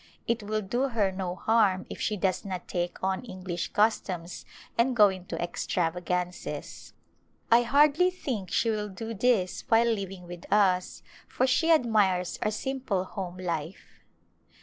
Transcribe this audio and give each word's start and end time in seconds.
It 0.25 0.41
will 0.41 0.63
do 0.63 0.87
her 0.87 1.11
no 1.11 1.35
harm 1.35 1.85
if 1.87 2.01
she 2.01 2.17
does 2.17 2.43
not 2.43 2.67
take 2.67 2.97
on 3.03 3.23
English 3.23 3.67
customs 3.67 4.45
and 4.75 4.95
go 4.95 5.09
into 5.09 5.39
extravagances. 5.39 6.93
I 7.51 7.59
A 7.59 7.61
Glimpse 7.67 7.67
of 7.67 7.67
India 7.67 7.69
hardly 7.69 8.09
think 8.09 8.51
she 8.51 8.71
will 8.71 8.89
do 8.89 9.13
this 9.13 9.63
while 9.69 9.85
living 9.85 10.25
with 10.25 10.51
us, 10.51 11.03
for 11.27 11.45
she 11.45 11.69
admires 11.71 12.39
our 12.41 12.49
simple 12.49 13.03
home 13.03 13.37
life. 13.37 13.99